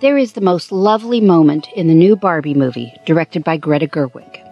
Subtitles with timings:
[0.00, 4.44] There is the most lovely moment in the new Barbie movie, directed by Greta Gerwig.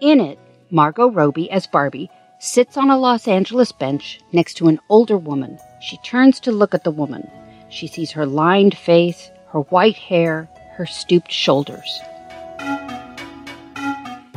[0.00, 0.38] In it,
[0.70, 2.08] Margot Robbie as Barbie
[2.38, 5.58] sits on a Los Angeles bench next to an older woman.
[5.80, 7.28] She turns to look at the woman.
[7.70, 12.00] She sees her lined face, her white hair, her stooped shoulders.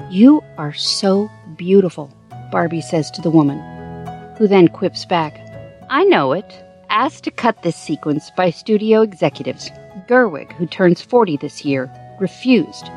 [0.10, 2.12] You are so beautiful,
[2.52, 3.60] Barbie says to the woman,
[4.38, 5.40] who then quips back,
[5.88, 6.64] I know it.
[6.90, 9.70] Asked to cut this sequence by studio executives,
[10.08, 12.90] Gerwig, who turns 40 this year, refused.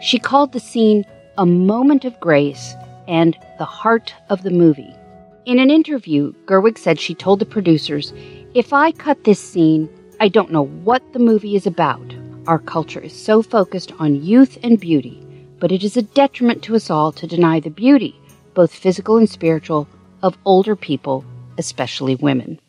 [0.00, 1.04] She called the scene
[1.38, 2.74] a moment of grace
[3.06, 4.94] and the heart of the movie.
[5.46, 8.12] In an interview, Gerwig said she told the producers,
[8.54, 9.88] If I cut this scene,
[10.20, 12.14] I don't know what the movie is about.
[12.46, 15.24] Our culture is so focused on youth and beauty,
[15.58, 18.14] but it is a detriment to us all to deny the beauty,
[18.54, 19.88] both physical and spiritual,
[20.22, 21.24] of older people,
[21.56, 22.60] especially women.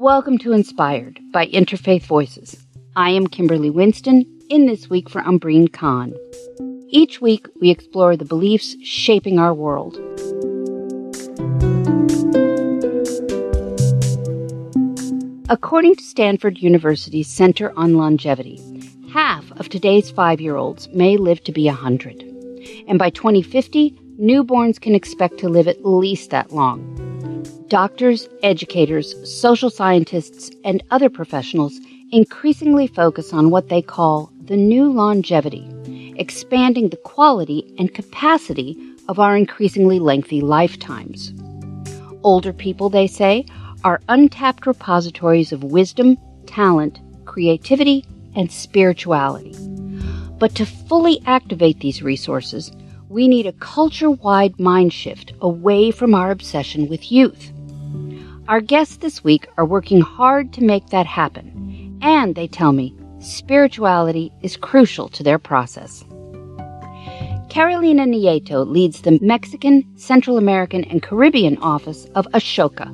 [0.00, 2.66] Welcome to Inspired by Interfaith Voices.
[2.96, 6.14] I am Kimberly Winston, in this week for Umbreen Khan.
[6.88, 9.96] Each week, we explore the beliefs shaping our world.
[15.50, 18.58] According to Stanford University's Center on Longevity,
[19.12, 22.22] half of today's five year olds may live to be 100.
[22.88, 26.99] And by 2050, newborns can expect to live at least that long.
[27.70, 31.78] Doctors, educators, social scientists, and other professionals
[32.10, 38.76] increasingly focus on what they call the new longevity, expanding the quality and capacity
[39.08, 41.32] of our increasingly lengthy lifetimes.
[42.24, 43.46] Older people, they say,
[43.84, 48.04] are untapped repositories of wisdom, talent, creativity,
[48.34, 49.54] and spirituality.
[50.40, 52.72] But to fully activate these resources,
[53.08, 57.52] we need a culture wide mind shift away from our obsession with youth.
[58.48, 62.94] Our guests this week are working hard to make that happen, and they tell me
[63.20, 66.04] spirituality is crucial to their process.
[67.48, 72.88] Carolina Nieto leads the Mexican, Central American, and Caribbean office of Ashoka,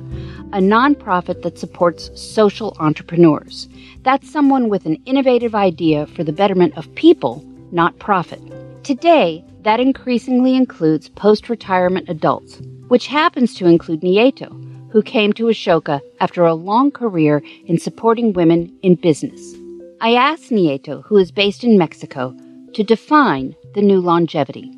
[0.53, 3.69] a nonprofit that supports social entrepreneurs.
[4.01, 8.41] That's someone with an innovative idea for the betterment of people, not profit.
[8.83, 14.66] Today, that increasingly includes post retirement adults, which happens to include Nieto,
[14.97, 19.53] who came to Ashoka after a long career in supporting women in business.
[20.01, 22.35] I asked Nieto, who is based in Mexico,
[22.73, 24.71] to define the new longevity.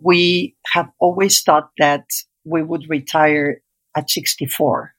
[0.00, 2.04] We have always thought that
[2.44, 3.62] we would retire
[3.96, 4.94] at 64.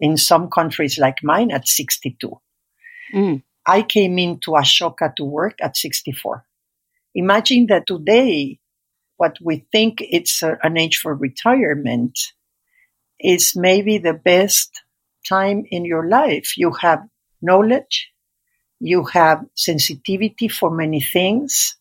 [0.00, 2.38] In some countries like mine, at 62.
[3.14, 3.42] Mm.
[3.66, 6.44] I came into Ashoka to work at 64.
[7.14, 8.58] Imagine that today,
[9.16, 12.18] what we think it's a, an age for retirement
[13.20, 14.82] is maybe the best
[15.28, 16.56] time in your life.
[16.56, 17.00] You have
[17.40, 18.10] knowledge,
[18.80, 21.76] you have sensitivity for many things,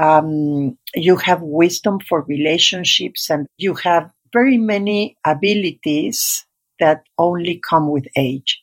[0.00, 6.46] um, you have wisdom for relationships, and you have very many abilities
[6.80, 8.62] that only come with age.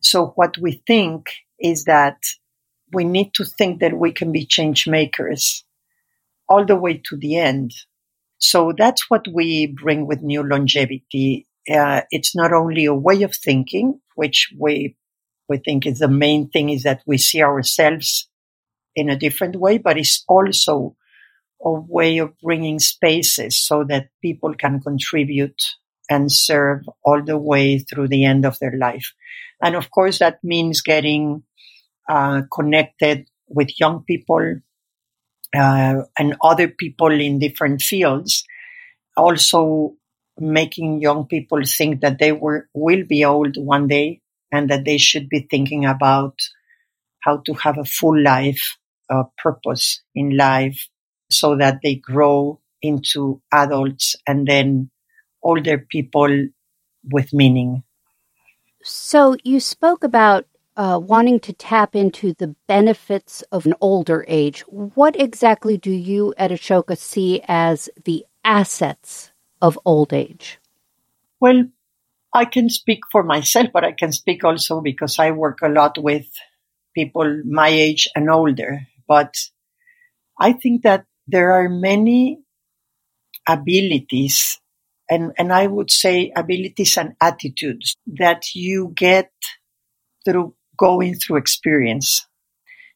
[0.00, 1.30] So what we think
[1.60, 2.16] is that
[2.92, 5.64] we need to think that we can be change makers
[6.48, 7.72] all the way to the end.
[8.38, 11.46] So that's what we bring with new longevity.
[11.70, 14.96] Uh, it's not only a way of thinking, which we
[15.48, 18.28] we think is the main thing is that we see ourselves
[18.94, 20.94] in a different way, but it's also
[21.64, 25.60] a way of bringing spaces so that people can contribute
[26.10, 29.12] and serve all the way through the end of their life.
[29.62, 31.42] And of course, that means getting
[32.08, 34.60] uh, connected with young people
[35.56, 38.44] uh, and other people in different fields.
[39.16, 39.94] Also,
[40.38, 44.20] making young people think that they were, will be old one day
[44.52, 46.38] and that they should be thinking about
[47.20, 48.78] how to have a full life,
[49.10, 50.88] uh, purpose in life
[51.30, 54.90] so that they grow into adults and then
[55.42, 56.48] older people
[57.10, 57.82] with meaning.
[58.82, 60.46] So you spoke about
[60.78, 64.60] uh, wanting to tap into the benefits of an older age.
[64.68, 70.60] What exactly do you at Ashoka see as the assets of old age?
[71.40, 71.64] Well,
[72.32, 75.98] I can speak for myself, but I can speak also because I work a lot
[75.98, 76.26] with
[76.94, 78.82] people my age and older.
[79.08, 79.34] But
[80.38, 82.38] I think that there are many
[83.48, 84.60] abilities
[85.10, 89.32] and, and I would say abilities and attitudes that you get
[90.24, 92.26] through going through experience.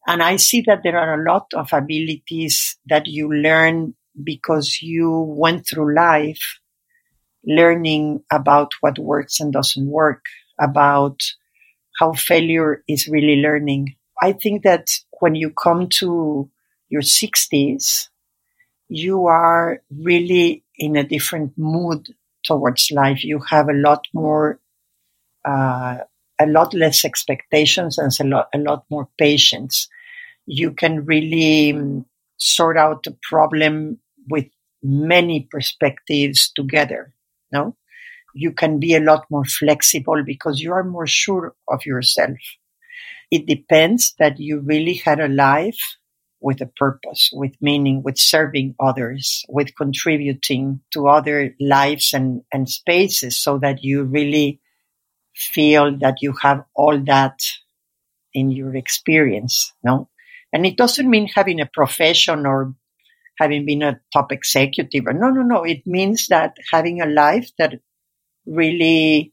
[0.07, 5.11] And I see that there are a lot of abilities that you learn because you
[5.37, 6.59] went through life
[7.45, 10.25] learning about what works and doesn't work,
[10.61, 11.21] about
[11.99, 13.97] how failure is really learning.
[14.21, 14.89] I think that
[15.21, 16.51] when you come to
[16.89, 18.09] your 60s,
[18.89, 22.09] you are really in a different mood
[22.45, 23.25] towards life.
[23.25, 24.61] You have a lot more,
[25.45, 25.99] uh,
[26.43, 29.89] a lot less expectations and a lot, a lot more patience.
[30.47, 32.07] You can really um,
[32.37, 33.99] sort out a problem
[34.29, 34.47] with
[34.83, 37.15] many perspectives together.
[37.53, 37.77] No,
[38.35, 42.39] you can be a lot more flexible because you are more sure of yourself.
[43.31, 45.97] It depends that you really had a life
[46.41, 52.69] with a purpose, with meaning, with serving others, with contributing to other lives and, and
[52.69, 54.61] spaces so that you really
[55.43, 57.41] feel that you have all that
[58.35, 60.09] in your experience, no?
[60.53, 62.75] And it doesn't mean having a profession or
[63.39, 65.05] having been a top executive.
[65.05, 65.65] No, no, no.
[65.65, 67.81] It means that having a life that
[68.47, 69.33] really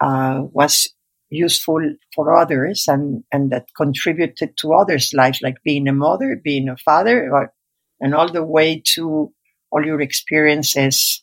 [0.00, 0.88] uh, was
[1.30, 1.80] useful
[2.14, 6.76] for others and, and that contributed to others' lives, like being a mother, being a
[6.76, 7.52] father, or,
[8.00, 9.32] and all the way to
[9.70, 11.21] all your experiences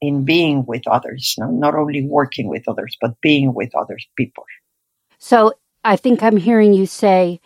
[0.00, 1.50] in being with others, no?
[1.50, 4.44] not only working with others, but being with other people.
[5.18, 5.54] So
[5.84, 7.40] I think I'm hearing you say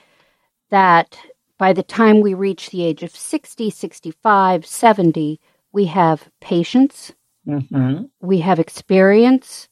[0.71, 1.19] that
[1.59, 5.41] by the time we reach the age of 60, 65, 70,
[5.73, 7.13] we have patience,
[7.47, 8.05] mm-hmm.
[8.21, 9.69] we have experience,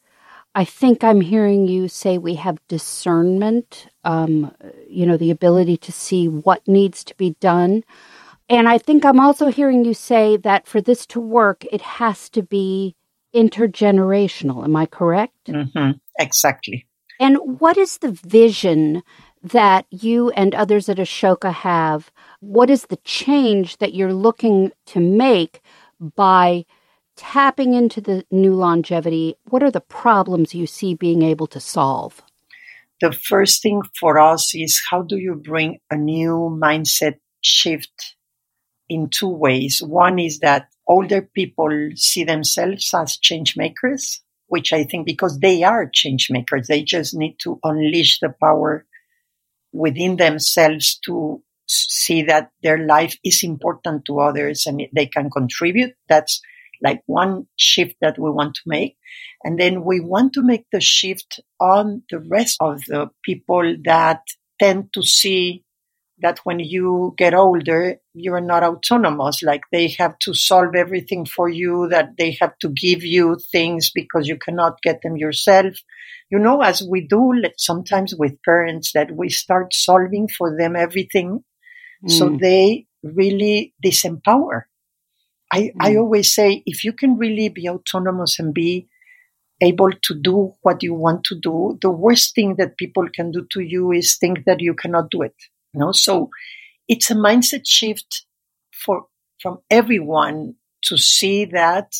[0.54, 4.52] I think I'm hearing you say we have discernment, um,
[4.88, 7.84] you know, the ability to see what needs to be done.
[8.50, 12.28] And I think I'm also hearing you say that for this to work, it has
[12.30, 12.96] to be
[13.34, 14.64] intergenerational.
[14.64, 15.46] Am I correct?
[15.46, 15.92] Mm-hmm.
[16.18, 16.86] Exactly.
[17.20, 19.04] And what is the vision
[19.42, 22.10] that you and others at Ashoka have?
[22.40, 25.62] What is the change that you're looking to make
[26.00, 26.64] by
[27.16, 32.22] tapping into the new longevity, what are the problems you see being able to solve?
[33.00, 38.16] The first thing for us is how do you bring a new mindset shift
[38.90, 39.80] in two ways?
[39.82, 45.62] One is that older people see themselves as change makers, which I think because they
[45.62, 48.84] are change makers, they just need to unleash the power
[49.72, 55.94] within themselves to see that their life is important to others and they can contribute.
[56.08, 56.42] That's
[56.82, 58.96] like one shift that we want to make.
[59.44, 64.22] And then we want to make the shift on the rest of the people that
[64.58, 65.62] tend to see
[66.22, 69.42] that when you get older, you're not autonomous.
[69.42, 73.90] Like they have to solve everything for you, that they have to give you things
[73.94, 75.74] because you cannot get them yourself.
[76.30, 81.44] You know, as we do sometimes with parents that we start solving for them everything.
[82.04, 82.10] Mm.
[82.10, 84.62] So they really disempower
[85.50, 85.72] I, mm.
[85.80, 88.88] I always say if you can really be autonomous and be
[89.60, 93.46] able to do what you want to do, the worst thing that people can do
[93.52, 95.34] to you is think that you cannot do it.
[95.72, 96.30] You know, so
[96.88, 98.26] it's a mindset shift
[98.72, 99.06] for
[99.40, 101.94] from everyone to see that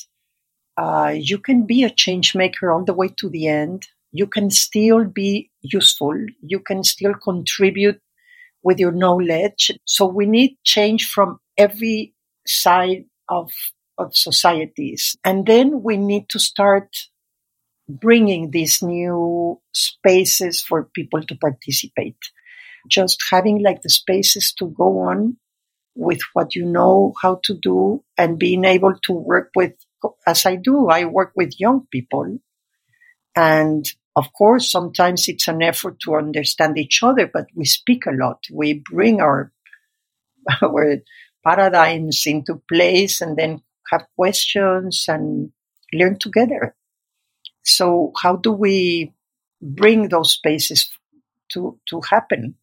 [0.76, 3.86] uh, you can be a change maker all the way to the end.
[4.12, 6.14] You can still be useful.
[6.42, 8.00] You can still contribute
[8.62, 9.70] with your knowledge.
[9.84, 12.14] So we need change from every
[12.46, 13.50] side of,
[13.98, 15.16] of societies.
[15.24, 16.96] And then we need to start
[17.88, 22.16] bringing these new spaces for people to participate.
[22.88, 25.36] Just having like the spaces to go on
[25.94, 29.72] with what you know how to do and being able to work with,
[30.26, 32.38] as I do, I work with young people.
[33.36, 33.84] And
[34.16, 38.44] of course, sometimes it's an effort to understand each other, but we speak a lot.
[38.52, 39.52] We bring our,
[40.62, 40.98] our
[41.44, 45.52] paradigms into place and then have questions and
[45.92, 46.74] learn together.
[47.62, 49.12] So how do we
[49.60, 50.90] bring those spaces
[51.52, 52.56] to, to happen?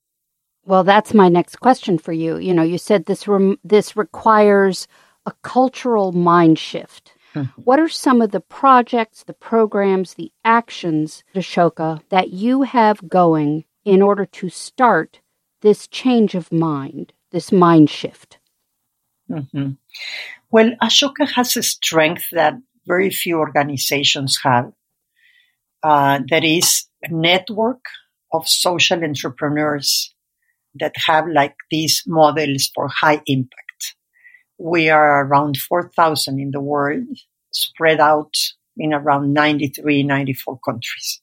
[0.68, 2.38] Well, that's my next question for you.
[2.38, 4.86] You know, you said this rem- this requires
[5.26, 7.14] a cultural mind shift.
[7.34, 7.62] Mm-hmm.
[7.62, 13.64] What are some of the projects, the programs, the actions, Ashoka, that you have going
[13.86, 15.22] in order to start
[15.62, 18.38] this change of mind, this mind shift?
[19.32, 19.72] Mm-hmm.
[20.52, 22.56] Well, Ashoka has a strength that
[22.86, 24.74] very few organizations have.
[25.82, 27.86] Uh, that is a network
[28.34, 30.14] of social entrepreneurs
[30.80, 33.96] that have like these models for high impact.
[34.58, 37.08] We are around 4,000 in the world,
[37.52, 38.34] spread out
[38.78, 41.22] in around 93, 94 countries.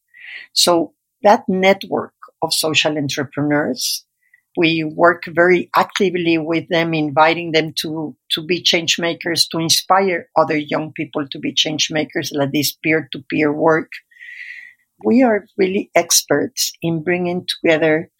[0.52, 4.04] So that network of social entrepreneurs
[4.56, 10.28] we work very actively with them, inviting them to, to be change makers, to inspire
[10.36, 13.90] other young people to be change makers, like this peer to peer work.
[15.04, 18.10] We are really experts in bringing together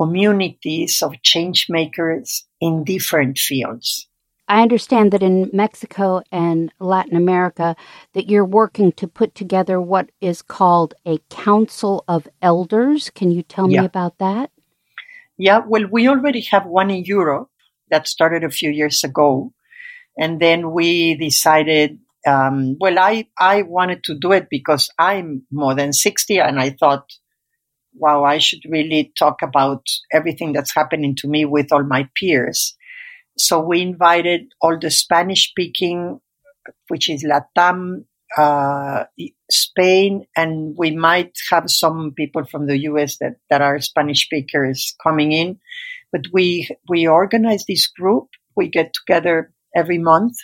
[0.00, 4.08] communities of change makers in different fields.
[4.48, 7.76] I understand that in Mexico and Latin America
[8.14, 13.10] that you're working to put together what is called a council of elders.
[13.10, 13.82] Can you tell yeah.
[13.82, 14.50] me about that?
[15.36, 17.50] Yeah, well, we already have one in Europe
[17.90, 19.52] that started a few years ago.
[20.16, 25.74] And then we decided, um, well, I, I wanted to do it because I'm more
[25.74, 27.04] than 60 and I thought,
[27.94, 32.76] wow, I should really talk about everything that's happening to me with all my peers.
[33.38, 36.20] So we invited all the Spanish speaking,
[36.88, 38.04] which is Latam,
[38.36, 39.04] uh,
[39.50, 44.94] Spain, and we might have some people from the US that, that are Spanish speakers
[45.02, 45.58] coming in.
[46.12, 48.28] But we, we organize this group.
[48.56, 50.36] We get together every month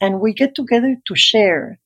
[0.00, 1.78] and we get together to share.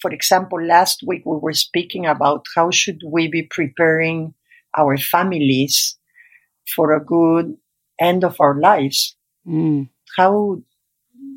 [0.00, 4.34] For example, last week we were speaking about how should we be preparing
[4.76, 5.96] our families
[6.74, 7.56] for a good
[8.00, 9.16] end of our lives.
[9.46, 9.88] Mm.
[10.16, 10.62] How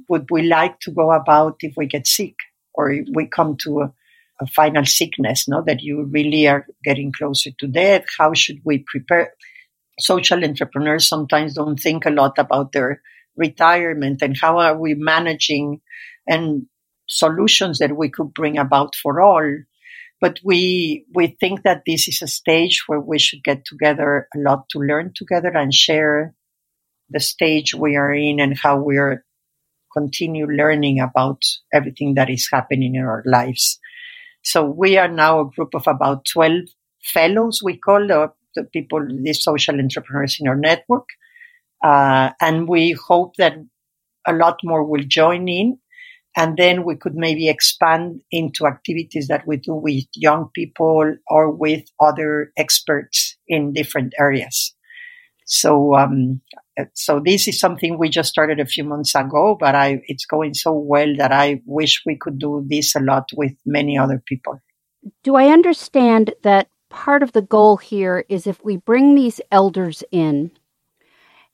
[0.09, 2.35] would we like to go about if we get sick
[2.73, 3.93] or we come to a,
[4.41, 8.05] a final sickness, no, that you really are getting closer to death?
[8.17, 9.33] How should we prepare?
[9.99, 13.01] Social entrepreneurs sometimes don't think a lot about their
[13.37, 15.79] retirement and how are we managing
[16.27, 16.65] and
[17.07, 19.57] solutions that we could bring about for all.
[20.19, 24.39] But we, we think that this is a stage where we should get together a
[24.39, 26.35] lot to learn together and share
[27.09, 29.25] the stage we are in and how we are
[29.93, 31.43] continue learning about
[31.73, 33.79] everything that is happening in our lives.
[34.43, 36.61] So we are now a group of about 12
[37.03, 41.07] fellows, we call the, the people, the social entrepreneurs in our network.
[41.83, 43.55] Uh, and we hope that
[44.27, 45.79] a lot more will join in.
[46.35, 51.51] And then we could maybe expand into activities that we do with young people or
[51.51, 54.73] with other experts in different areas.
[55.45, 56.39] So, um,
[56.93, 60.53] so this is something we just started a few months ago, but I, it's going
[60.53, 64.59] so well that I wish we could do this a lot with many other people.
[65.23, 70.03] Do I understand that part of the goal here is if we bring these elders
[70.11, 70.51] in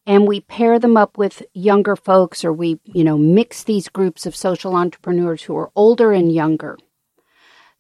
[0.08, 4.26] and we pair them up with younger folks or we, you know, mix these groups
[4.26, 6.78] of social entrepreneurs who are older and younger,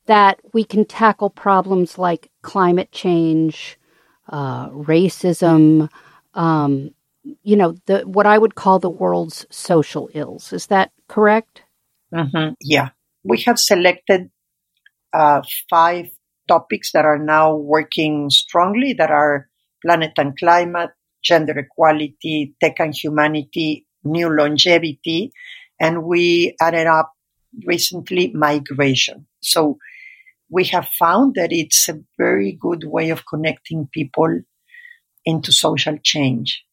[0.07, 3.79] that we can tackle problems like climate change,
[4.27, 5.89] uh, racism,
[6.33, 6.91] um,
[7.43, 10.51] you know, the what I would call the world's social ills.
[10.51, 11.63] Is that correct?
[12.13, 12.53] Mm-hmm.
[12.61, 12.89] Yeah,
[13.23, 14.29] we have selected
[15.13, 16.07] uh, five
[16.47, 18.93] topics that are now working strongly.
[18.93, 19.47] That are
[19.81, 20.91] planet and climate,
[21.27, 25.31] gender equality, tech and humanity, new longevity,
[25.79, 27.11] and we added up
[27.65, 29.27] recently migration.
[29.41, 29.77] So
[30.49, 34.41] we have found that it's a very good way of connecting people
[35.25, 36.63] into social change.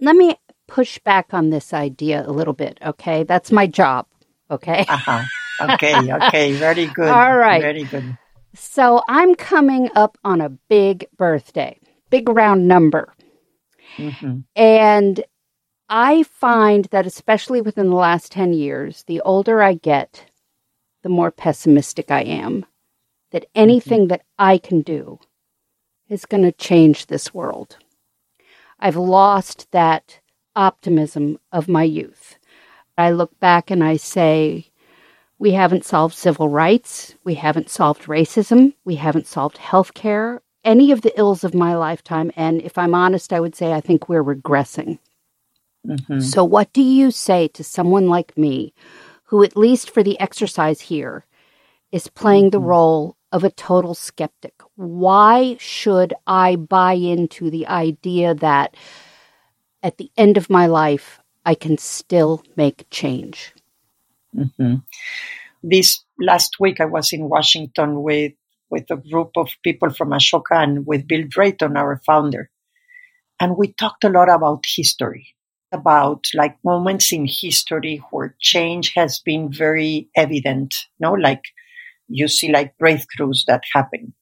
[0.00, 3.22] Let me push back on this idea a little bit, okay?
[3.22, 4.06] That's my job,
[4.50, 4.84] okay?
[4.88, 5.22] Uh-huh.
[5.60, 7.08] Okay, okay, very good.
[7.08, 7.62] All right.
[7.62, 8.18] Very good.
[8.54, 11.78] So I'm coming up on a big birthday,
[12.10, 13.14] big round number.
[13.96, 14.40] Mm-hmm.
[14.56, 15.24] And
[15.88, 20.26] I find that, especially within the last 10 years, the older I get,
[21.02, 22.64] the more pessimistic I am
[23.32, 24.08] that anything mm-hmm.
[24.08, 25.18] that I can do
[26.08, 27.76] is going to change this world.
[28.78, 30.20] I've lost that
[30.54, 32.38] optimism of my youth.
[32.98, 34.66] I look back and I say,
[35.38, 40.92] we haven't solved civil rights, we haven't solved racism, we haven't solved health care, any
[40.92, 42.30] of the ills of my lifetime.
[42.36, 44.98] And if I'm honest, I would say I think we're regressing.
[45.86, 46.20] Mm-hmm.
[46.20, 48.72] So, what do you say to someone like me,
[49.24, 51.24] who, at least for the exercise here,
[51.90, 52.68] is playing the mm-hmm.
[52.68, 54.54] role of a total skeptic.
[54.76, 58.76] Why should I buy into the idea that
[59.82, 63.52] at the end of my life, I can still make change?
[64.36, 64.76] Mm-hmm.
[65.62, 68.32] This last week, I was in Washington with,
[68.72, 72.50] with a group of people from Ashoka and with Bill Drayton, our founder.
[73.38, 75.36] And we talked a lot about history,
[75.70, 81.42] about like moments in history where change has been very evident, you know, like
[82.08, 84.14] you see like breakthroughs that happen.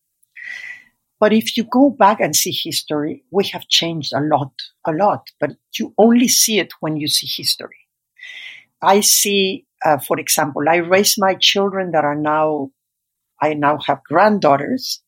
[1.20, 4.52] But if you go back and see history, we have changed a lot,
[4.86, 7.76] a lot, but you only see it when you see history.
[8.82, 12.70] I see, uh, for example, I raise my children that are now,
[13.40, 15.02] I now have granddaughters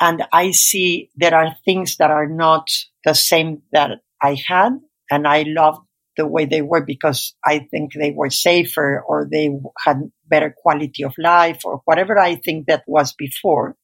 [0.00, 2.68] and I see there are things that are not
[3.04, 4.80] the same that I had.
[5.10, 5.78] And I love
[6.16, 9.50] the way they were because I think they were safer or they
[9.84, 13.76] had better quality of life or whatever I think that was before.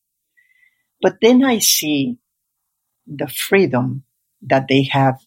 [1.02, 2.16] But then I see
[3.06, 4.04] the freedom
[4.42, 5.18] that they have,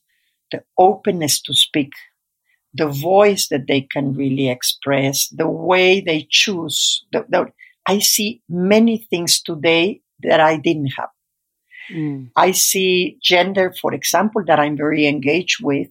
[0.51, 1.91] the openness to speak,
[2.73, 7.05] the voice that they can really express, the way they choose.
[7.11, 7.45] The, the,
[7.89, 11.09] I see many things today that I didn't have.
[11.91, 12.29] Mm.
[12.35, 15.87] I see gender, for example, that I'm very engaged with.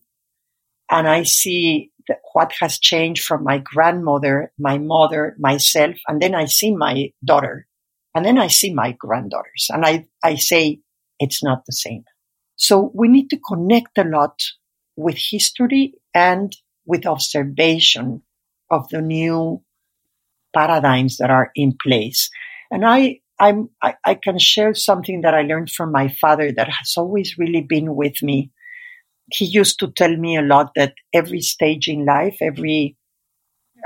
[0.88, 1.90] And I see
[2.34, 5.96] what has changed from my grandmother, my mother, myself.
[6.06, 7.66] And then I see my daughter.
[8.14, 9.66] And then I see my granddaughters.
[9.68, 10.78] And I, I say,
[11.18, 12.04] it's not the same.
[12.54, 14.40] So we need to connect a lot
[14.94, 18.22] with history and with observation
[18.70, 19.62] of the new
[20.54, 22.30] paradigms that are in place.
[22.70, 26.68] And I, I'm, I, I, can share something that I learned from my father that
[26.68, 28.50] has always really been with me.
[29.30, 32.96] He used to tell me a lot that every stage in life, every,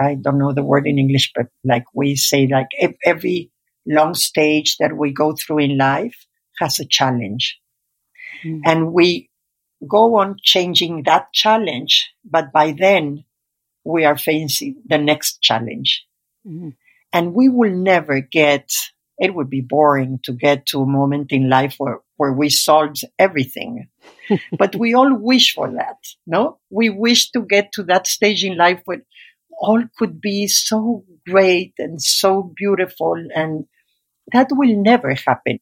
[0.01, 2.69] I don't know the word in English, but like we say, like
[3.05, 3.51] every
[3.87, 6.27] long stage that we go through in life
[6.61, 7.59] has a challenge.
[8.45, 8.61] Mm.
[8.65, 9.31] And we
[9.87, 13.25] go on changing that challenge, but by then
[13.85, 16.05] we are facing the next challenge.
[16.47, 16.75] Mm.
[17.13, 18.71] And we will never get,
[19.19, 23.05] it would be boring to get to a moment in life where, where we solved
[23.19, 23.89] everything.
[24.59, 26.59] but we all wish for that, no?
[26.71, 29.03] We wish to get to that stage in life where
[29.61, 33.67] all could be so great and so beautiful and
[34.33, 35.61] that will never happen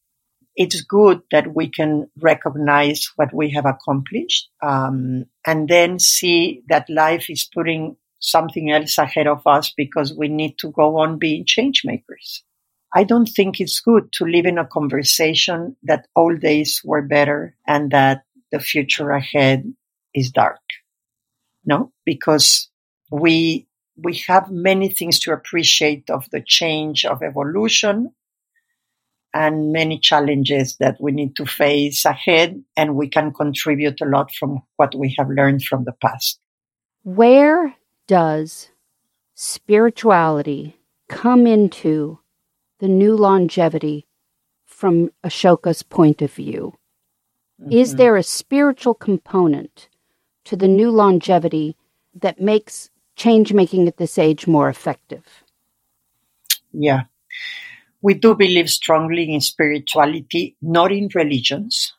[0.56, 6.88] it's good that we can recognize what we have accomplished um, and then see that
[6.88, 11.44] life is putting something else ahead of us because we need to go on being
[11.44, 12.44] change makers.
[12.94, 17.56] I don't think it's good to live in a conversation that old days were better
[17.66, 19.72] and that the future ahead
[20.14, 20.60] is dark.
[21.64, 22.68] No, because
[23.10, 28.12] we, we have many things to appreciate of the change of evolution
[29.32, 34.32] and many challenges that we need to face ahead, and we can contribute a lot
[34.34, 36.40] from what we have learned from the past.
[37.04, 37.74] Where
[38.10, 38.70] does
[39.34, 40.76] spirituality
[41.08, 42.18] come into
[42.80, 44.06] the new longevity
[44.66, 46.74] from Ashoka's point of view?
[47.60, 47.72] Mm-hmm.
[47.72, 49.88] Is there a spiritual component
[50.46, 51.76] to the new longevity
[52.14, 55.44] that makes change making at this age more effective?
[56.72, 57.02] Yeah
[58.02, 61.92] we do believe strongly in spirituality, not in religions,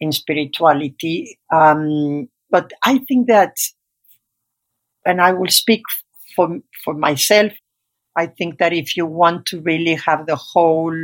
[0.00, 1.38] in spirituality.
[1.52, 3.56] Um, but I think that,
[5.04, 5.82] and I will speak
[6.34, 7.52] for, for myself,
[8.16, 10.94] I think that if you want to really have the whole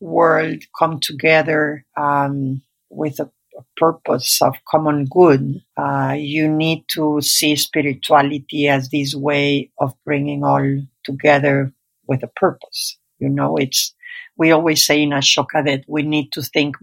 [0.00, 7.20] world come together um, with a, a, purpose of common good, uh, you need to
[7.20, 11.72] see spirituality as this way of bringing all together
[12.06, 12.98] with a purpose.
[13.18, 13.94] You know, it's,
[14.36, 16.76] we always say in Ashoka that we need to think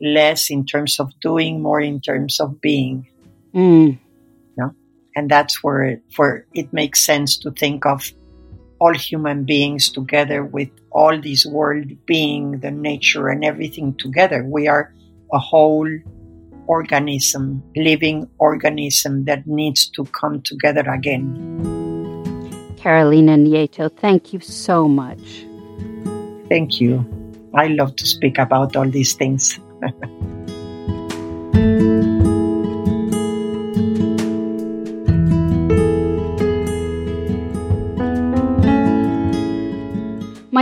[0.00, 3.06] less in terms of doing, more in terms of being.
[3.54, 3.98] Mm.
[5.14, 8.10] And that's where, where it makes sense to think of
[8.78, 14.42] all human beings together with all this world being, the nature and everything together.
[14.42, 14.92] We are
[15.32, 15.88] a whole
[16.66, 21.22] organism, living organism that needs to come together again.
[22.76, 25.46] Carolina Nieto, thank you so much.
[26.48, 27.06] Thank you.
[27.54, 29.60] I love to speak about all these things.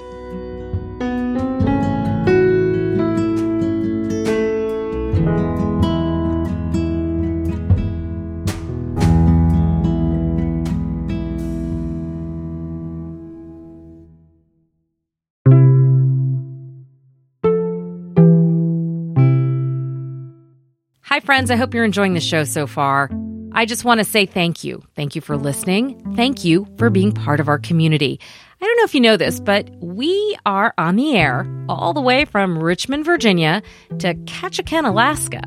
[21.26, 21.50] Friends.
[21.50, 23.10] I hope you're enjoying the show so far.
[23.52, 24.84] I just want to say thank you.
[24.96, 26.16] Thank you for listening.
[26.16, 28.20] Thank you for being part of our community.
[28.62, 32.02] I don't know if you know this, but we are on the air all the
[32.02, 33.64] way from Richmond, Virginia
[34.00, 35.42] to Ketchikan, Alaska,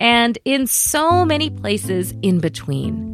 [0.00, 3.13] and in so many places in between.